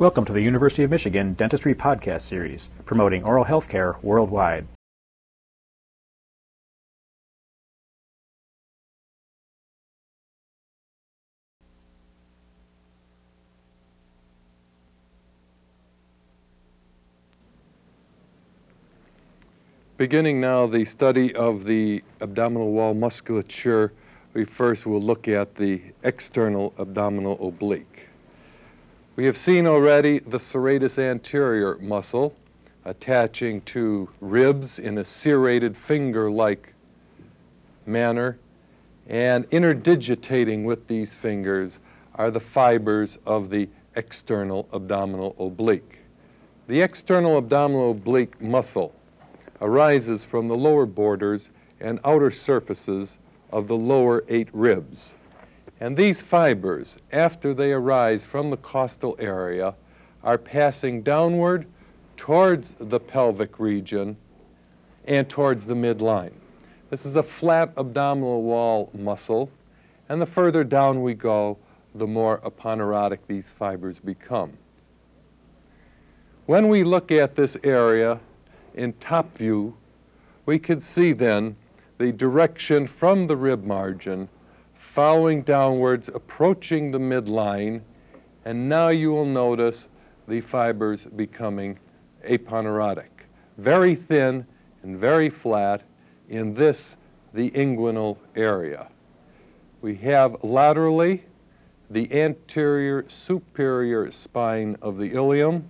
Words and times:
Welcome 0.00 0.24
to 0.24 0.32
the 0.32 0.42
University 0.42 0.82
of 0.82 0.90
Michigan 0.90 1.34
Dentistry 1.34 1.72
Podcast 1.72 2.22
Series, 2.22 2.68
promoting 2.84 3.22
oral 3.22 3.44
health 3.44 3.68
care 3.68 3.94
worldwide. 4.02 4.66
Beginning 19.96 20.40
now 20.40 20.66
the 20.66 20.84
study 20.84 21.32
of 21.36 21.64
the 21.64 22.02
abdominal 22.20 22.72
wall 22.72 22.94
musculature, 22.94 23.92
we 24.32 24.44
first 24.44 24.86
will 24.86 25.00
look 25.00 25.28
at 25.28 25.54
the 25.54 25.80
external 26.02 26.74
abdominal 26.80 27.38
oblique. 27.46 28.08
We 29.16 29.26
have 29.26 29.36
seen 29.36 29.68
already 29.68 30.18
the 30.18 30.40
serratus 30.40 30.98
anterior 30.98 31.78
muscle 31.78 32.34
attaching 32.84 33.60
to 33.60 34.08
ribs 34.20 34.80
in 34.80 34.98
a 34.98 35.04
serrated 35.04 35.76
finger-like 35.76 36.74
manner, 37.86 38.38
and 39.06 39.44
interdigitating 39.52 40.64
with 40.64 40.88
these 40.88 41.14
fingers 41.14 41.78
are 42.16 42.32
the 42.32 42.40
fibers 42.40 43.16
of 43.24 43.50
the 43.50 43.68
external 43.94 44.68
abdominal 44.72 45.36
oblique. 45.38 45.98
The 46.66 46.80
external 46.80 47.38
abdominal 47.38 47.92
oblique 47.92 48.40
muscle 48.40 48.92
arises 49.60 50.24
from 50.24 50.48
the 50.48 50.56
lower 50.56 50.86
borders 50.86 51.50
and 51.80 52.00
outer 52.04 52.32
surfaces 52.32 53.16
of 53.52 53.68
the 53.68 53.76
lower 53.76 54.24
eight 54.28 54.48
ribs. 54.52 55.14
And 55.80 55.96
these 55.96 56.20
fibers, 56.20 56.96
after 57.12 57.52
they 57.52 57.72
arise 57.72 58.24
from 58.24 58.50
the 58.50 58.56
costal 58.56 59.16
area, 59.18 59.74
are 60.22 60.38
passing 60.38 61.02
downward 61.02 61.66
towards 62.16 62.74
the 62.78 63.00
pelvic 63.00 63.58
region 63.58 64.16
and 65.06 65.28
towards 65.28 65.64
the 65.64 65.74
midline. 65.74 66.32
This 66.90 67.04
is 67.04 67.16
a 67.16 67.22
flat 67.22 67.72
abdominal 67.76 68.42
wall 68.42 68.90
muscle, 68.94 69.50
and 70.08 70.22
the 70.22 70.26
further 70.26 70.64
down 70.64 71.02
we 71.02 71.14
go, 71.14 71.58
the 71.94 72.06
more 72.06 72.38
aponeurotic 72.44 73.18
these 73.26 73.50
fibers 73.50 73.98
become. 73.98 74.52
When 76.46 76.68
we 76.68 76.84
look 76.84 77.10
at 77.10 77.34
this 77.34 77.56
area 77.64 78.20
in 78.74 78.92
top 78.94 79.36
view, 79.36 79.76
we 80.46 80.58
can 80.58 80.80
see 80.80 81.12
then 81.12 81.56
the 81.98 82.12
direction 82.12 82.86
from 82.86 83.26
the 83.26 83.36
rib 83.36 83.64
margin 83.64 84.28
following 84.94 85.42
downwards, 85.42 86.06
approaching 86.06 86.92
the 86.92 86.98
midline, 86.98 87.80
and 88.44 88.68
now 88.68 88.90
you 88.90 89.10
will 89.10 89.24
notice 89.24 89.88
the 90.28 90.40
fibers 90.40 91.02
becoming 91.16 91.76
aponeurotic. 92.24 93.10
Very 93.58 93.96
thin 93.96 94.46
and 94.84 94.96
very 94.96 95.28
flat 95.28 95.82
in 96.28 96.54
this, 96.54 96.94
the 97.32 97.50
inguinal 97.50 98.16
area. 98.36 98.86
We 99.82 99.96
have 99.96 100.44
laterally 100.44 101.24
the 101.90 102.12
anterior 102.14 103.04
superior 103.08 104.12
spine 104.12 104.76
of 104.80 104.96
the 104.96 105.12
ilium, 105.12 105.68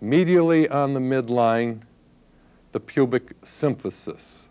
medially 0.00 0.70
on 0.70 0.94
the 0.94 1.00
midline, 1.00 1.80
the 2.70 2.78
pubic 2.78 3.40
symphysis. 3.40 4.42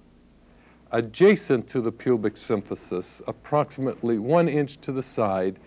Adjacent 0.91 1.67
to 1.67 1.81
the 1.81 1.91
pubic 1.91 2.35
symphysis, 2.35 3.21
approximately 3.27 4.19
one 4.19 4.47
inch 4.47 4.77
to 4.77 4.93
the 4.93 5.03
side, 5.03 5.57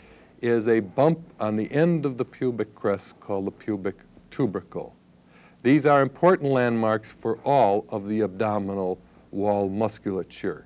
is 0.41 0.67
a 0.67 0.81
bump 0.81 1.21
on 1.39 1.57
the 1.57 1.71
end 1.71 2.07
of 2.07 2.17
the 2.17 2.25
pubic 2.25 2.75
crest 2.75 3.21
called 3.21 3.45
the 3.45 3.51
pubic 3.51 3.97
tubercle. 4.31 4.95
These 5.63 5.85
are 5.85 6.01
important 6.01 6.51
landmarks 6.51 7.13
for 7.13 7.37
all 7.45 7.85
of 7.91 8.09
the 8.09 8.23
abdominal 8.23 8.99
wall 9.31 9.69
musculature. 9.69 10.65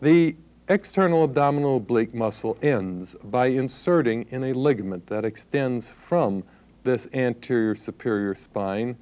The 0.00 0.36
external 0.68 1.24
abdominal 1.24 1.78
oblique 1.78 2.14
muscle 2.14 2.56
ends 2.62 3.16
by 3.24 3.48
inserting 3.48 4.26
in 4.30 4.44
a 4.44 4.52
ligament 4.52 5.08
that 5.08 5.24
extends 5.24 5.88
from 5.88 6.44
this 6.84 7.08
anterior 7.12 7.74
superior 7.74 8.36
spine 8.36 8.96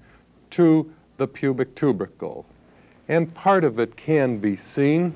to 0.50 0.90
the 1.18 1.28
pubic 1.28 1.74
tubercle 1.74 2.46
and 3.08 3.34
part 3.34 3.64
of 3.64 3.78
it 3.78 3.96
can 3.96 4.38
be 4.38 4.56
seen, 4.56 5.14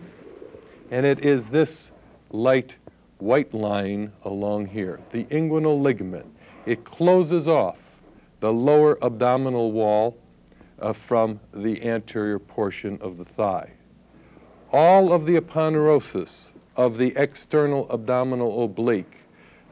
and 0.90 1.06
it 1.06 1.24
is 1.24 1.48
this 1.48 1.90
light 2.30 2.76
white 3.18 3.54
line 3.54 4.10
along 4.24 4.66
here, 4.66 4.98
the 5.12 5.24
inguinal 5.26 5.80
ligament. 5.80 6.26
It 6.66 6.84
closes 6.84 7.46
off 7.46 7.76
the 8.40 8.52
lower 8.52 8.98
abdominal 9.04 9.70
wall 9.70 10.16
uh, 10.80 10.92
from 10.92 11.38
the 11.54 11.84
anterior 11.86 12.40
portion 12.40 12.98
of 13.00 13.18
the 13.18 13.24
thigh. 13.24 13.70
All 14.72 15.12
of 15.12 15.24
the 15.24 15.36
aponeurosis 15.36 16.48
of 16.74 16.98
the 16.98 17.12
external 17.16 17.86
abdominal 17.90 18.64
oblique 18.64 19.18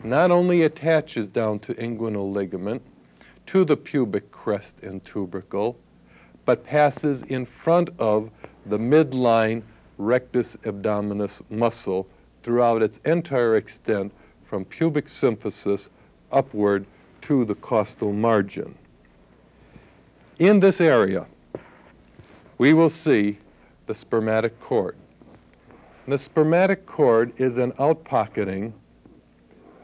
not 0.04 0.31
only 0.31 0.62
attaches 0.62 1.28
down 1.28 1.58
to 1.60 1.75
inguinal 1.75 2.32
ligament, 2.32 2.82
to 3.47 3.64
the 3.64 3.76
pubic 3.76 4.31
crest 4.31 4.76
and 4.82 5.04
tubercle, 5.04 5.76
but 6.44 6.64
passes 6.64 7.22
in 7.24 7.46
front 7.46 7.90
of 7.98 8.30
the 8.66 8.78
midline 8.78 9.62
rectus 9.98 10.56
abdominis 10.64 11.40
muscle 11.50 12.06
throughout 12.42 12.82
its 12.82 12.98
entire 13.04 13.56
extent 13.56 14.12
from 14.44 14.64
pubic 14.64 15.06
symphysis 15.06 15.88
upward 16.32 16.84
to 17.20 17.44
the 17.44 17.54
costal 17.56 18.12
margin. 18.12 18.74
In 20.38 20.58
this 20.58 20.80
area, 20.80 21.26
we 22.58 22.72
will 22.72 22.90
see 22.90 23.36
the 23.86 23.94
spermatic 23.94 24.58
cord. 24.60 24.96
The 26.08 26.16
spermatic 26.16 26.86
cord 26.86 27.32
is 27.38 27.58
an 27.58 27.72
outpocketing 27.72 28.72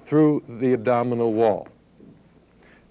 through 0.04 0.42
the 0.48 0.72
abdominal 0.72 1.32
wall. 1.32 1.68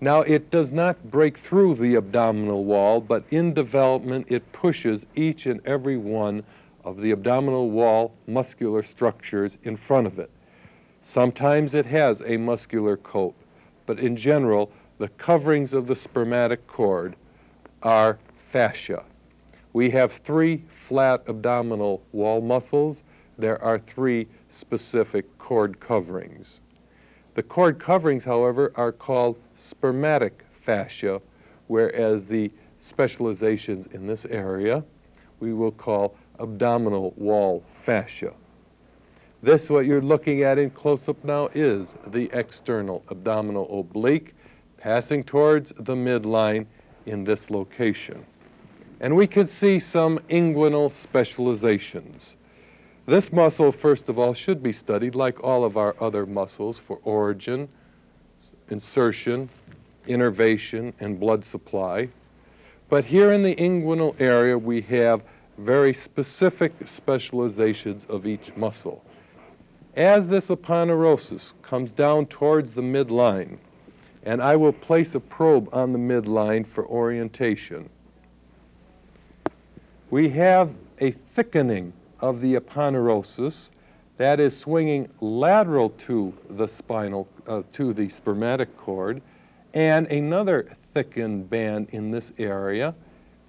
Now, 0.06 0.22
it 0.22 0.52
does 0.52 0.72
not 0.72 1.10
break 1.10 1.36
through 1.36 1.74
the 1.74 1.96
abdominal 1.96 2.64
wall, 2.64 3.02
but 3.02 3.24
in 3.32 3.56
development, 3.56 4.28
it 4.30 4.52
pushes 4.52 5.04
each 5.16 5.48
and 5.48 5.60
every 5.66 5.98
one 5.98 6.44
of 6.84 7.02
the 7.02 7.10
abdominal 7.10 7.72
wall 7.72 8.14
muscular 8.28 8.84
structures 8.84 9.58
in 9.64 9.76
front 9.76 10.06
of 10.06 10.20
it. 10.20 10.30
Sometimes 11.02 11.74
it 11.74 11.88
has 11.88 12.22
a 12.24 12.38
muscular 12.38 12.98
coat, 12.98 13.34
but 13.88 13.98
in 13.98 14.16
general, 14.16 14.72
the 15.00 15.08
coverings 15.08 15.74
of 15.74 15.88
the 15.88 15.96
spermatic 15.96 16.68
cord 16.68 17.16
are 17.82 18.20
fascia. 18.52 19.04
We 19.74 19.90
have 19.90 20.12
three 20.12 20.62
flat 20.70 21.24
abdominal 21.28 22.04
wall 22.12 22.42
muscles. 22.42 23.02
There 23.40 23.60
are 23.60 23.80
three 23.80 24.28
specific 24.52 25.26
cord 25.40 25.80
coverings. 25.80 26.62
The 27.34 27.42
cord 27.42 27.80
coverings, 27.80 28.24
however, 28.24 28.72
are 28.76 28.92
called 28.92 29.40
spermatic 29.66 30.44
fascia, 30.62 31.22
whereas 31.68 32.26
the 32.26 32.52
specializations 32.80 33.88
in 33.88 34.06
this 34.06 34.26
area 34.26 34.84
we 35.40 35.54
will 35.54 35.72
call 35.72 36.16
abdominal 36.40 37.14
wall 37.18 37.64
fascia. 37.82 38.34
This, 39.42 39.70
what 39.70 39.86
you're 39.86 40.02
looking 40.02 40.44
at 40.44 40.58
in 40.58 40.70
close-up 40.70 41.24
now, 41.24 41.50
is 41.54 41.94
the 42.08 42.30
external 42.34 43.04
abdominal 43.12 43.80
oblique 43.80 44.34
passing 44.78 45.24
towards 45.24 45.72
the 45.78 45.96
midline 45.96 46.66
in 47.06 47.24
this 47.24 47.50
location. 47.50 48.26
And 49.02 49.16
we 49.16 49.28
can 49.28 49.46
see 49.46 49.80
some 49.80 50.20
inguinal 50.30 50.92
specializations. 50.92 52.34
This 53.06 53.32
muscle, 53.32 53.72
first 53.72 54.10
of 54.10 54.18
all, 54.18 54.34
should 54.34 54.64
be 54.64 54.72
studied 54.72 55.16
like 55.16 55.44
all 55.44 55.64
of 55.64 55.78
our 55.78 55.96
other 56.00 56.26
muscles 56.26 56.80
for 56.80 57.00
origin, 57.04 57.68
insertion, 58.70 59.50
innervation, 60.08 60.94
and 61.00 61.20
blood 61.20 61.44
supply. 61.46 62.10
But 62.90 63.06
here 63.06 63.32
in 63.32 63.44
the 63.44 63.56
inguinal 63.56 64.20
area, 64.20 64.58
we 64.58 64.82
have 64.82 65.24
very 65.58 65.94
specific 65.94 66.74
specializations 66.86 68.06
of 68.10 68.28
each 68.28 68.56
muscle. 68.56 69.04
As 69.96 70.28
this 70.28 70.50
aponeurosis 70.50 71.54
comes 71.62 71.92
down 71.92 72.26
towards 72.26 72.74
the 72.74 72.82
midline, 72.82 73.58
and 74.24 74.42
I 74.42 74.56
will 74.56 74.74
place 74.74 75.16
a 75.16 75.20
probe 75.20 75.70
on 75.72 75.94
the 75.94 76.00
midline 76.00 76.66
for 76.66 76.86
orientation, 76.88 77.90
we 80.10 80.30
have 80.30 80.74
a 81.00 81.12
thickening 81.12 81.94
of 82.20 82.42
the 82.42 82.56
aponeurosis 82.56 83.70
that 84.18 84.40
is 84.40 84.56
swinging 84.58 85.10
lateral 85.22 85.90
to 85.90 86.34
the 86.50 86.68
spinal, 86.68 87.28
uh, 87.48 87.64
to 87.74 87.94
the 87.94 88.10
spermatic 88.10 88.76
cord, 88.78 89.22
and 89.74 90.08
another 90.08 90.64
thickened 90.94 91.50
band 91.50 91.90
in 91.92 92.12
this 92.12 92.32
area, 92.38 92.94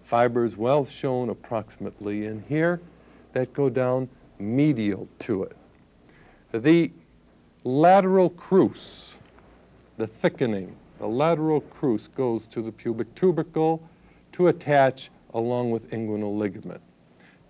fibers 0.05 0.57
well 0.57 0.85
shown 0.85 1.31
approximately 1.31 2.27
in 2.27 2.43
here, 2.49 2.81
that 3.33 3.53
go 3.53 3.69
down 3.69 4.09
medial 4.39 5.09
to 5.21 5.45
it. 5.45 5.57
The 6.53 6.91
lateral 7.65 8.31
crus, 8.31 9.17
the 9.97 10.07
thickening 10.07 10.75
the 10.99 11.07
lateral 11.07 11.61
crus 11.61 12.09
goes 12.09 12.47
to 12.47 12.63
the 12.63 12.73
pubic 12.73 13.15
tubercle 13.15 13.83
to 14.33 14.49
attach 14.49 15.11
along 15.35 15.71
with 15.71 15.91
inguinal 15.91 16.37
ligament. 16.37 16.81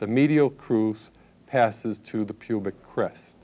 The 0.00 0.06
medial 0.08 0.50
crus 0.50 1.10
passes 1.46 1.98
to 1.98 2.24
the 2.24 2.34
pubic 2.34 2.74
crest. 2.82 3.36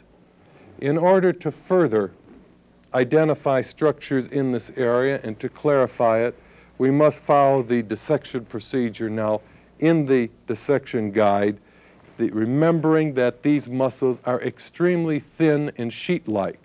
In 0.81 0.99
order 0.99 1.32
to 1.32 1.52
further 1.52 2.10
identify 2.94 3.60
structures 3.62 4.26
in 4.26 4.52
this 4.52 4.70
area 4.76 5.20
and 5.22 5.38
to 5.40 5.48
clarify 5.48 6.20
it, 6.20 6.38
we 6.78 6.90
must 6.90 7.18
follow 7.18 7.62
the 7.62 7.82
dissection 7.82 8.44
procedure 8.44 9.08
now 9.08 9.40
in 9.78 10.06
the 10.06 10.30
dissection 10.46 11.10
guide, 11.10 11.58
the, 12.16 12.30
remembering 12.30 13.14
that 13.14 13.42
these 13.42 13.68
muscles 13.68 14.20
are 14.24 14.40
extremely 14.42 15.20
thin 15.20 15.72
and 15.78 15.92
sheet-like. 15.92 16.58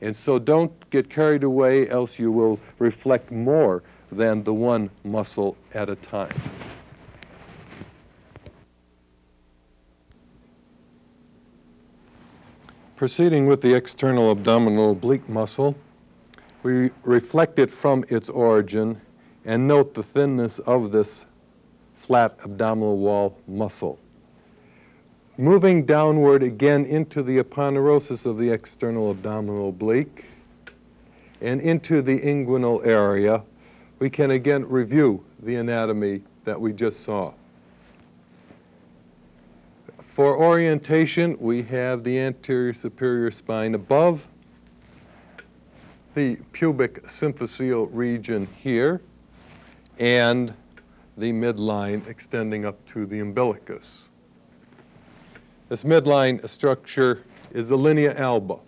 And 0.00 0.14
so 0.14 0.38
don't 0.38 0.72
get 0.90 1.08
carried 1.08 1.44
away, 1.44 1.88
else 1.88 2.18
you 2.18 2.30
will 2.30 2.60
reflect 2.78 3.30
more 3.30 3.82
than 4.12 4.44
the 4.44 4.54
one 4.54 4.90
muscle 5.04 5.56
at 5.72 5.88
a 5.88 5.96
time. 5.96 6.34
Proceeding 12.96 13.46
with 13.46 13.60
the 13.60 13.74
external 13.74 14.30
abdominal 14.30 14.92
oblique 14.92 15.28
muscle, 15.28 15.74
we 16.62 16.92
reflect 17.02 17.58
it 17.58 17.68
from 17.68 18.04
its 18.08 18.28
origin 18.28 19.00
and 19.44 19.66
note 19.66 19.94
the 19.94 20.02
thinness 20.02 20.60
of 20.60 20.92
this 20.92 21.26
flat 21.96 22.36
abdominal 22.44 22.98
wall 22.98 23.36
muscle. 23.48 23.98
Moving 25.36 25.84
downward 25.84 26.44
again 26.44 26.84
into 26.84 27.24
the 27.24 27.38
aponeurosis 27.42 28.26
of 28.26 28.38
the 28.38 28.50
external 28.50 29.10
abdominal 29.10 29.70
oblique 29.70 30.26
and 31.40 31.60
into 31.60 32.00
the 32.00 32.20
inguinal 32.20 32.86
area, 32.86 33.42
we 33.98 34.08
can 34.08 34.30
again 34.30 34.68
review 34.68 35.24
the 35.42 35.56
anatomy 35.56 36.22
that 36.44 36.60
we 36.60 36.72
just 36.72 37.02
saw. 37.02 37.32
For 40.14 40.38
orientation, 40.38 41.36
we 41.40 41.64
have 41.64 42.04
the 42.04 42.20
anterior 42.20 42.72
superior 42.72 43.32
spine 43.32 43.74
above, 43.74 44.24
the 46.14 46.36
pubic 46.52 47.02
symphyseal 47.08 47.88
region 47.92 48.46
here, 48.62 49.00
and 49.98 50.54
the 51.16 51.32
midline 51.32 52.06
extending 52.06 52.64
up 52.64 52.76
to 52.90 53.06
the 53.06 53.18
umbilicus. 53.18 54.06
This 55.68 55.82
midline 55.82 56.48
structure 56.48 57.24
is 57.52 57.68
the 57.68 57.76
linea 57.76 58.16
alba, 58.16 58.58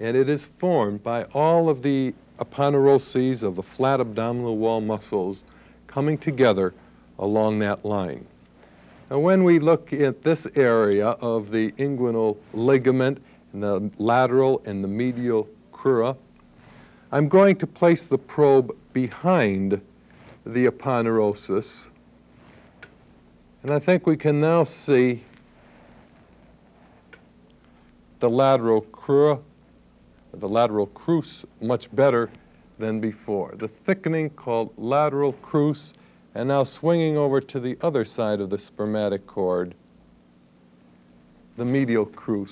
and 0.00 0.16
it 0.16 0.28
is 0.28 0.44
formed 0.44 1.04
by 1.04 1.22
all 1.26 1.68
of 1.68 1.84
the 1.84 2.12
aponeuroses 2.40 3.44
of 3.44 3.54
the 3.54 3.62
flat 3.62 4.00
abdominal 4.00 4.56
wall 4.56 4.80
muscles 4.80 5.44
coming 5.86 6.18
together 6.18 6.74
along 7.20 7.60
that 7.60 7.84
line. 7.84 8.26
Now, 9.10 9.18
when 9.18 9.44
we 9.44 9.58
look 9.58 9.92
at 9.92 10.22
this 10.22 10.46
area 10.54 11.08
of 11.08 11.50
the 11.50 11.72
inguinal 11.72 12.38
ligament 12.54 13.22
and 13.52 13.62
the 13.62 13.90
lateral 13.98 14.62
and 14.64 14.82
the 14.82 14.88
medial 14.88 15.48
crura, 15.72 16.16
I'm 17.10 17.28
going 17.28 17.56
to 17.56 17.66
place 17.66 18.06
the 18.06 18.16
probe 18.16 18.74
behind 18.92 19.80
the 20.46 20.66
aponeurosis. 20.66 21.86
And 23.62 23.72
I 23.72 23.78
think 23.78 24.06
we 24.06 24.16
can 24.16 24.40
now 24.40 24.64
see 24.64 25.22
the 28.20 28.30
lateral 28.30 28.82
crura, 28.82 29.40
the 30.32 30.48
lateral 30.48 30.86
crus 30.86 31.44
much 31.60 31.94
better 31.94 32.30
than 32.78 33.00
before. 33.00 33.54
The 33.56 33.68
thickening 33.68 34.30
called 34.30 34.72
lateral 34.78 35.34
crus 35.34 35.92
and 36.34 36.48
now 36.48 36.64
swinging 36.64 37.16
over 37.16 37.40
to 37.40 37.60
the 37.60 37.76
other 37.80 38.04
side 38.04 38.40
of 38.40 38.50
the 38.50 38.58
spermatic 38.58 39.26
cord, 39.26 39.74
the 41.56 41.64
medial 41.64 42.06
crus 42.06 42.50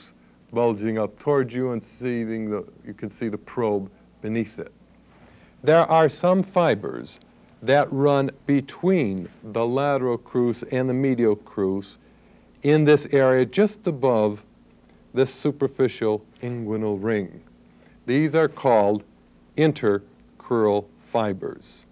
bulging 0.53 0.99
up 0.99 1.19
towards 1.19 1.55
you 1.55 1.73
and 1.73 1.83
seeing 1.83 2.51
the, 2.51 2.65
you 2.85 2.93
can 2.93 3.11
see 3.11 3.29
the 3.29 3.39
probe 3.39 3.91
beneath 4.21 4.59
it. 4.59 4.73
There 5.63 5.85
are 5.91 6.09
some 6.09 6.43
fibers 6.43 7.19
that 7.63 7.91
run 7.93 8.31
between 8.47 9.29
the 9.43 9.67
lateral 9.67 10.19
crus 10.19 10.65
and 10.73 10.89
the 10.89 10.95
medial 10.95 11.37
crus 11.37 11.97
in 12.63 12.85
this 12.85 13.07
area 13.13 13.45
just 13.45 13.87
above 13.87 14.43
this 15.15 15.33
superficial 15.33 16.25
inguinal 16.43 16.99
ring. 17.03 17.43
These 18.07 18.35
are 18.35 18.49
called 18.49 19.05
intercrural 19.57 20.87
fibers. 21.13 21.85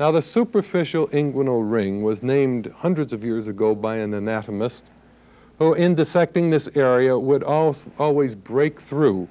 Now, 0.00 0.10
the 0.10 0.22
superficial 0.22 1.08
inguinal 1.08 1.70
ring 1.70 2.02
was 2.02 2.22
named 2.22 2.72
hundreds 2.78 3.12
of 3.12 3.22
years 3.22 3.46
ago 3.46 3.74
by 3.74 3.96
an 3.96 4.14
anatomist 4.14 4.84
who, 5.58 5.74
in 5.74 5.94
dissecting 5.94 6.50
this 6.50 6.68
area, 6.74 7.16
would 7.18 7.42
always 7.44 8.34
break 8.34 8.80
through 8.80 9.28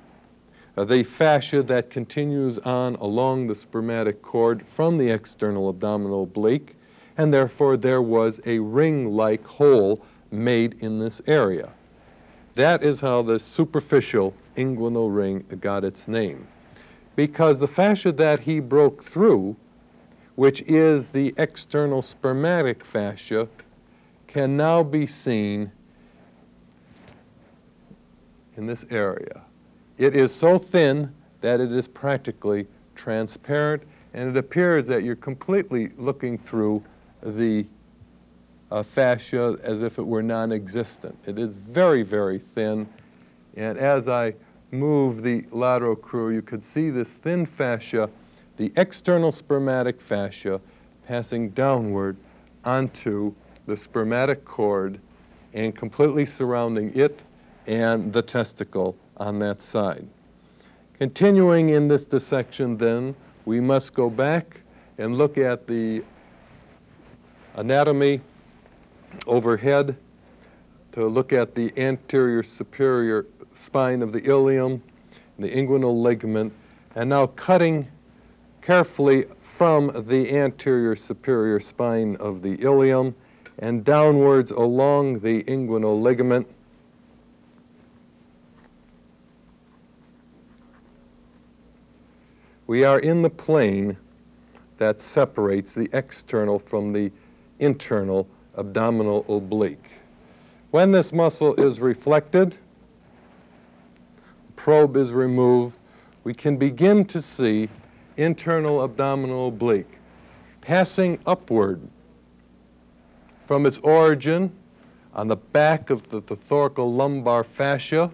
uh, 0.78 0.86
the 0.86 1.04
fascia 1.04 1.64
that 1.64 1.90
continues 1.90 2.58
on 2.60 2.96
along 2.96 3.48
the 3.48 3.56
spermatic 3.56 4.22
cord 4.22 4.64
from 4.74 4.98
the 4.98 5.10
external 5.10 5.68
abdominal 5.68 6.24
oblique, 6.24 6.76
and 7.18 7.34
therefore 7.34 7.76
there 7.76 8.02
was 8.02 8.40
a 8.46 8.60
ring-like 8.60 9.46
hole 9.46 10.02
made 10.32 10.78
in 10.80 11.00
this 11.00 11.22
area. 11.28 11.70
That 12.56 12.84
is 12.84 13.00
how 13.00 13.24
the 13.24 13.40
superficial 13.40 14.34
inguinal 14.56 15.14
ring 15.14 15.44
got 15.60 15.84
its 15.84 16.08
name. 16.08 16.48
Because 17.16 17.60
the 17.60 17.68
fascia 17.68 18.12
that 18.14 18.40
he 18.40 18.60
broke 18.60 19.04
through 19.04 19.56
which 20.36 20.62
is 20.62 21.10
the 21.10 21.34
external 21.38 22.02
spermatic 22.02 22.84
fascia, 22.84 23.48
can 24.28 24.56
now 24.56 24.82
be 24.82 25.06
seen 25.06 25.72
in 28.58 28.66
this 28.66 28.86
area. 28.90 29.42
It 29.98 30.16
is 30.16 30.34
so 30.34 30.58
thin 30.58 31.14
that 31.42 31.60
it 31.60 31.72
is 31.72 31.88
practically 31.88 32.68
transparent, 32.96 33.84
and 34.14 34.30
it 34.30 34.38
appears 34.38 34.88
that 34.88 35.04
you're 35.04 35.16
completely 35.16 35.90
looking 35.98 36.38
through 36.38 36.84
the 37.24 37.66
uh, 38.72 38.84
fascia 38.84 39.58
as 39.64 39.82
if 39.82 40.00
it 40.00 40.04
were 40.04 40.24
non-existent. 40.24 41.18
It 41.26 41.38
is 41.38 41.56
very, 41.56 42.04
very 42.04 42.40
thin, 42.40 42.88
and 43.58 43.78
as 43.78 44.08
I 44.08 44.34
move 44.72 45.24
the 45.24 45.44
lateral 45.52 45.96
crus, 45.96 46.34
you 46.34 46.42
could 46.42 46.64
see 46.64 46.90
this 46.90 47.10
thin 47.10 47.46
fascia 47.46 48.10
the 48.62 48.72
external 48.78 49.32
spermatic 49.32 50.00
fascia 50.00 50.62
passing 51.08 51.50
downward 51.50 52.16
onto 52.64 53.34
the 53.66 53.76
spermatic 53.76 54.46
cord 54.46 55.00
and 55.56 55.76
completely 55.76 56.24
surrounding 56.28 56.96
it 56.96 57.22
and 57.66 58.14
the 58.14 58.22
testicle 58.22 58.96
on 59.18 59.40
that 59.40 59.64
side. 59.64 60.06
Continuing 60.94 61.70
in 61.70 61.88
this 61.88 62.06
dissection 62.06 62.78
then, 62.78 63.16
we 63.46 63.60
must 63.60 63.96
go 63.96 64.12
back 64.12 64.60
and 65.00 65.18
look 65.18 65.40
at 65.40 65.66
the 65.66 66.04
anatomy 67.56 68.22
overhead 69.26 69.96
to 70.92 71.08
look 71.08 71.34
at 71.34 71.56
the 71.56 71.74
anterior 71.78 72.44
superior 72.44 73.26
spine 73.56 74.04
of 74.04 74.12
the 74.12 74.24
ilium, 74.24 74.84
the 75.40 75.50
inguinal 75.50 76.00
ligament, 76.00 76.54
and 76.94 77.10
now 77.10 77.26
cutting 77.26 77.88
carefully 78.62 79.26
from 79.58 80.06
the 80.08 80.36
anterior 80.36 80.96
superior 80.96 81.60
spine 81.60 82.16
of 82.18 82.42
the 82.42 82.62
ilium 82.62 83.16
and 83.60 83.84
downwards 83.84 84.52
along 84.52 85.20
the 85.20 85.44
inguinal 85.44 86.02
ligament. 86.02 86.48
We 92.68 92.86
are 92.86 93.00
in 93.00 93.22
the 93.22 93.30
plane 93.30 93.98
that 94.78 95.02
separates 95.02 95.74
the 95.74 95.90
external 95.94 96.58
from 96.58 96.94
the 96.94 97.12
internal 97.60 98.28
abdominal 98.58 99.26
oblique. 99.30 99.90
When 100.72 100.92
this 100.92 101.12
muscle 101.12 101.54
is 101.56 101.80
reflected, 101.80 102.52
the 102.52 102.58
probe 104.56 104.96
is 104.96 105.12
removed, 105.12 105.78
we 106.24 106.34
can 106.34 106.58
begin 106.58 107.04
to 107.06 107.22
see 107.22 107.68
internal 108.18 108.84
abdominal 108.84 109.48
oblique, 109.48 109.98
passing 110.62 111.20
upward 111.26 111.82
from 113.48 113.66
its 113.66 113.78
origin 113.80 114.52
on 115.14 115.28
the 115.28 115.36
back 115.36 115.90
of 115.90 116.10
the, 116.10 116.22
the 116.22 116.36
thoracolumbar 116.36 117.46
fascia, 117.46 118.12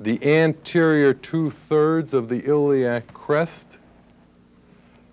the 0.00 0.24
anterior 0.24 1.14
two-thirds 1.14 2.14
of 2.14 2.28
the 2.28 2.44
iliac 2.44 3.12
crest, 3.12 3.78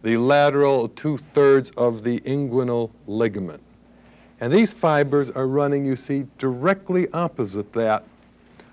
the 0.04 0.18
lateral 0.18 0.90
two-thirds 0.90 1.72
of 1.78 2.04
the 2.04 2.20
inguinal 2.22 2.92
ligament. 3.08 3.62
And 4.40 4.52
these 4.52 4.74
fibers 4.74 5.30
are 5.30 5.48
running, 5.48 5.86
you 5.86 5.96
see, 5.96 6.26
directly 6.40 7.08
opposite 7.14 7.74
that 7.74 8.04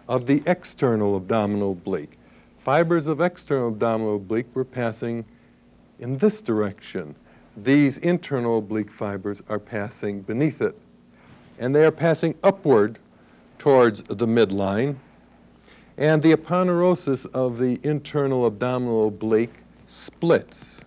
of 0.08 0.26
the 0.26 0.42
external 0.47 1.16
abdominal 1.16 1.73
oblique 1.73 2.18
fibers 2.69 3.07
of 3.07 3.23
external 3.23 3.69
abdominal 3.69 4.17
oblique 4.17 4.55
were 4.55 4.63
passing 4.63 5.25
in 6.01 6.19
this 6.19 6.43
direction. 6.43 7.15
These 7.57 7.97
internal 7.97 8.59
oblique 8.59 8.91
fibers 8.91 9.41
are 9.49 9.59
passing 9.59 10.21
beneath 10.21 10.61
it. 10.61 10.79
And 11.59 11.75
they 11.75 11.87
are 11.87 11.91
passing 11.91 12.35
upward 12.45 12.99
towards 13.59 14.03
the 14.03 14.27
midline. 14.27 14.97
And 15.97 16.23
the 16.23 16.37
aponeurosis 16.37 17.25
of 17.33 17.57
the 17.59 17.81
internal 17.85 18.47
abdominal 18.47 19.09
oblique 19.09 19.55
splits. 19.87 20.83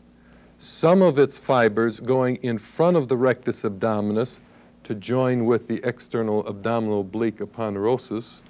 Some 0.60 1.02
of 1.02 1.18
its 1.18 1.36
fibers 1.36 2.00
going 2.00 2.36
in 2.44 2.60
front 2.60 2.96
of 2.96 3.08
the 3.08 3.18
rectus 3.18 3.64
abdominis 3.64 4.38
to 4.84 4.94
join 4.94 5.48
with 5.48 5.68
the 5.68 5.82
external 5.84 6.48
abdominal 6.48 7.02
oblique 7.02 7.40
aponeurosis, 7.40 8.42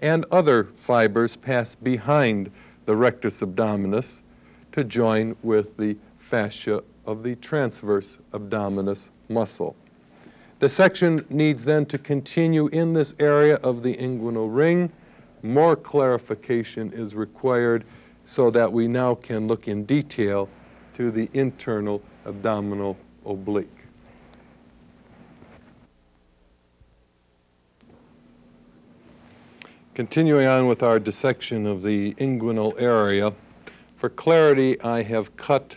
and 0.00 0.24
other 0.32 0.64
fibers 0.64 1.36
pass 1.36 1.76
behind 1.76 2.50
the 2.90 2.96
rectus 2.96 3.36
abdominis 3.36 4.18
to 4.72 4.82
join 4.82 5.36
with 5.44 5.76
the 5.76 5.96
fascia 6.18 6.82
of 7.06 7.22
the 7.22 7.36
transverse 7.36 8.18
abdominis 8.32 9.06
muscle. 9.28 9.76
The 10.58 10.68
section 10.68 11.24
needs 11.30 11.62
then 11.62 11.86
to 11.86 11.98
continue 11.98 12.66
in 12.66 12.92
this 12.92 13.14
area 13.20 13.58
of 13.58 13.84
the 13.84 13.96
inguinal 13.96 14.52
ring. 14.52 14.90
More 15.44 15.76
clarification 15.76 16.92
is 16.92 17.14
required 17.14 17.84
so 18.24 18.50
that 18.50 18.72
we 18.72 18.88
now 18.88 19.14
can 19.14 19.46
look 19.46 19.68
in 19.68 19.84
detail 19.84 20.48
to 20.94 21.12
the 21.12 21.30
internal 21.32 22.02
abdominal 22.26 22.96
oblique. 23.24 23.79
Continuing 30.00 30.46
on 30.46 30.66
with 30.66 30.82
our 30.82 30.98
dissection 30.98 31.66
of 31.66 31.82
the 31.82 32.14
inguinal 32.14 32.74
area, 32.80 33.34
for 33.98 34.08
clarity, 34.08 34.80
I 34.80 35.02
have 35.02 35.36
cut 35.36 35.76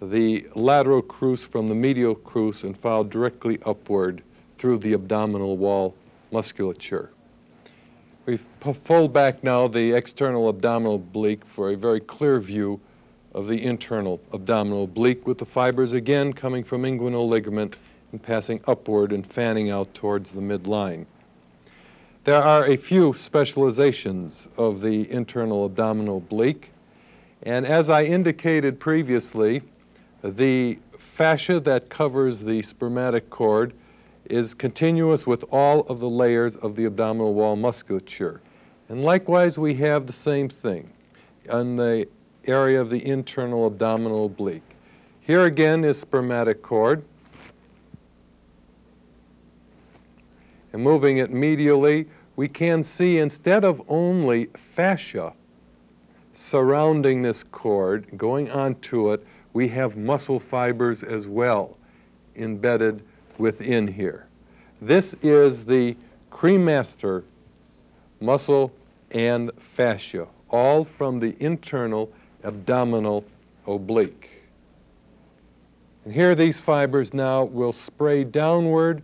the 0.00 0.46
lateral 0.54 1.02
crus 1.02 1.40
from 1.40 1.68
the 1.68 1.74
medial 1.74 2.14
crus 2.14 2.64
and 2.64 2.74
filed 2.74 3.10
directly 3.10 3.58
upward 3.66 4.22
through 4.56 4.78
the 4.78 4.94
abdominal 4.94 5.58
wall 5.58 5.94
musculature. 6.30 7.10
We 8.24 8.38
fold 8.84 9.12
back 9.12 9.44
now 9.44 9.68
the 9.68 9.92
external 9.92 10.48
abdominal 10.48 10.94
oblique 10.94 11.44
for 11.44 11.72
a 11.72 11.76
very 11.76 12.00
clear 12.00 12.40
view 12.40 12.80
of 13.34 13.48
the 13.48 13.62
internal 13.62 14.18
abdominal 14.32 14.84
oblique 14.84 15.26
with 15.26 15.36
the 15.36 15.44
fibers 15.44 15.92
again 15.92 16.32
coming 16.32 16.64
from 16.64 16.84
inguinal 16.84 17.28
ligament 17.28 17.76
and 18.12 18.22
passing 18.22 18.62
upward 18.66 19.12
and 19.12 19.26
fanning 19.26 19.68
out 19.68 19.92
towards 19.92 20.30
the 20.30 20.40
midline. 20.40 21.04
There 22.24 22.40
are 22.40 22.66
a 22.68 22.76
few 22.76 23.12
specializations 23.14 24.46
of 24.56 24.80
the 24.80 25.10
internal 25.10 25.64
abdominal 25.64 26.18
oblique, 26.18 26.70
and 27.42 27.66
as 27.66 27.90
I 27.90 28.04
indicated 28.04 28.78
previously, 28.78 29.60
the 30.22 30.78
fascia 31.16 31.58
that 31.58 31.88
covers 31.88 32.38
the 32.38 32.62
spermatic 32.62 33.28
cord 33.28 33.72
is 34.26 34.54
continuous 34.54 35.26
with 35.26 35.44
all 35.50 35.80
of 35.88 35.98
the 35.98 36.08
layers 36.08 36.54
of 36.54 36.76
the 36.76 36.84
abdominal 36.84 37.34
wall 37.34 37.56
musculature. 37.56 38.40
And 38.88 39.02
likewise, 39.02 39.58
we 39.58 39.74
have 39.74 40.06
the 40.06 40.12
same 40.12 40.48
thing 40.48 40.88
on 41.50 41.74
the 41.74 42.06
area 42.46 42.80
of 42.80 42.88
the 42.88 43.04
internal 43.04 43.66
abdominal 43.66 44.26
oblique. 44.26 44.62
Here 45.22 45.46
again 45.46 45.82
is 45.82 45.98
spermatic 45.98 46.62
cord. 46.62 47.02
And 50.72 50.82
moving 50.82 51.18
it 51.18 51.32
medially, 51.32 52.06
we 52.36 52.48
can 52.48 52.82
see 52.82 53.18
instead 53.18 53.64
of 53.64 53.82
only 53.88 54.46
fascia 54.74 55.32
surrounding 56.34 57.22
this 57.22 57.44
cord, 57.44 58.06
going 58.16 58.50
onto 58.50 59.12
it, 59.12 59.24
we 59.52 59.68
have 59.68 59.96
muscle 59.96 60.40
fibers 60.40 61.02
as 61.02 61.26
well 61.26 61.76
embedded 62.36 63.02
within 63.38 63.86
here. 63.86 64.26
This 64.80 65.14
is 65.22 65.64
the 65.64 65.96
cremaster 66.30 67.22
muscle 68.20 68.72
and 69.10 69.50
fascia, 69.76 70.26
all 70.48 70.84
from 70.84 71.20
the 71.20 71.36
internal 71.38 72.10
abdominal 72.44 73.24
oblique. 73.66 74.30
And 76.04 76.14
here 76.14 76.34
these 76.34 76.60
fibers 76.60 77.12
now 77.12 77.44
will 77.44 77.72
spray 77.72 78.24
downward 78.24 79.02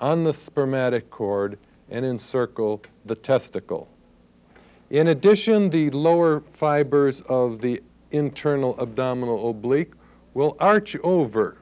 on 0.00 0.24
the 0.24 0.32
spermatic 0.32 1.10
cord 1.10 1.58
and 1.90 2.04
encircle 2.04 2.82
the 3.06 3.14
testicle. 3.14 3.88
In 4.90 5.08
addition, 5.08 5.70
the 5.70 5.90
lower 5.90 6.40
fibers 6.40 7.20
of 7.22 7.60
the 7.60 7.82
internal 8.10 8.74
abdominal 8.80 9.50
oblique 9.50 9.92
will 10.34 10.56
arch 10.60 10.96
over 11.02 11.56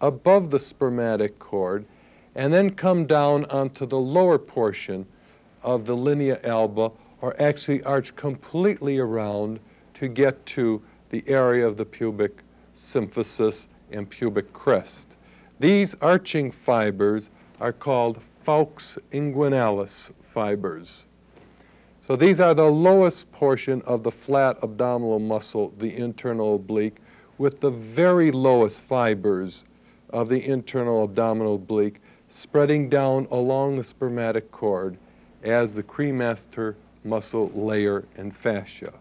above 0.00 0.50
the 0.50 0.60
spermatic 0.60 1.38
cord 1.38 1.84
and 2.34 2.52
then 2.52 2.70
come 2.70 3.06
down 3.06 3.46
onto 3.46 3.86
the 3.86 3.98
lower 3.98 4.38
portion 4.38 5.06
of 5.62 5.86
the 5.86 5.94
linea 5.94 6.38
alba 6.44 6.90
or 7.22 7.40
actually 7.40 7.82
arch 7.84 8.14
completely 8.14 8.98
around 8.98 9.58
to 9.94 10.06
get 10.06 10.44
to 10.44 10.82
the 11.10 11.24
area 11.26 11.66
of 11.66 11.76
the 11.76 11.84
pubic 11.84 12.42
symphysis 12.76 13.68
and 13.90 14.08
pubic 14.10 14.52
crest. 14.52 15.08
These 15.58 15.96
arching 16.02 16.52
fibers 16.52 17.30
are 17.60 17.72
called 17.72 18.20
falx 18.46 18.98
inguinalis 19.12 20.10
fibers. 20.32 21.04
So 22.06 22.14
these 22.14 22.38
are 22.40 22.54
the 22.54 22.70
lowest 22.70 23.30
portion 23.32 23.82
of 23.82 24.02
the 24.02 24.12
flat 24.12 24.58
abdominal 24.62 25.18
muscle, 25.18 25.72
the 25.78 25.96
internal 25.96 26.54
oblique, 26.54 26.96
with 27.38 27.60
the 27.60 27.70
very 27.70 28.30
lowest 28.30 28.80
fibers 28.82 29.64
of 30.10 30.28
the 30.28 30.46
internal 30.46 31.02
abdominal 31.02 31.56
oblique 31.56 32.00
spreading 32.30 32.88
down 32.88 33.26
along 33.30 33.76
the 33.76 33.84
spermatic 33.84 34.50
cord 34.52 34.96
as 35.42 35.74
the 35.74 35.82
cremaster 35.82 36.74
muscle 37.04 37.48
layer 37.54 38.04
and 38.16 38.34
fascia. 38.34 38.92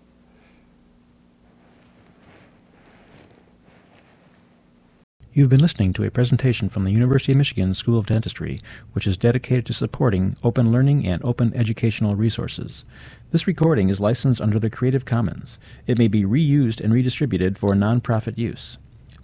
You've 5.35 5.49
been 5.49 5.59
listening 5.59 5.91
to 5.91 6.03
a 6.05 6.09
presentation 6.09 6.69
from 6.69 6.85
the 6.85 6.93
University 6.93 7.33
of 7.33 7.37
Michigan 7.37 7.73
School 7.73 7.99
of 7.99 8.05
Dentistry, 8.05 8.61
which 8.93 9.05
is 9.05 9.17
dedicated 9.17 9.65
to 9.65 9.73
supporting 9.73 10.37
open 10.45 10.71
learning 10.71 11.05
and 11.05 11.21
open 11.25 11.53
educational 11.53 12.15
resources. 12.15 12.85
This 13.31 13.45
recording 13.45 13.89
is 13.89 13.99
licensed 13.99 14.39
under 14.39 14.59
the 14.59 14.69
Creative 14.69 15.03
Commons. 15.03 15.59
It 15.87 15.97
may 15.97 16.07
be 16.07 16.23
reused 16.23 16.79
and 16.79 16.93
redistributed 16.93 17.57
for 17.57 17.73
nonprofit 17.73 18.37
use. 18.37 18.77